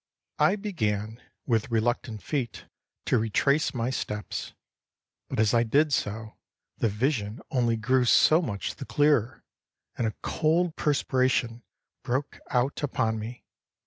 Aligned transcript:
I 0.39 0.55
began, 0.55 1.21
with 1.45 1.69
reluctant 1.69 2.23
feet, 2.23 2.65
to 3.05 3.19
retrace 3.19 3.71
my 3.71 3.91
steps; 3.91 4.55
but 5.29 5.39
as 5.39 5.53
I 5.53 5.61
did 5.61 5.93
so, 5.93 6.37
the 6.79 6.89
vision 6.89 7.39
only 7.51 7.77
grew 7.77 8.05
so 8.05 8.41
much 8.41 8.77
the 8.77 8.85
clearer; 8.85 9.43
and 9.95 10.07
a 10.07 10.15
cold 10.23 10.75
perspiration 10.75 11.61
broke 12.01 12.39
out 12.49 12.81
upon 12.81 13.19
me. 13.19 13.45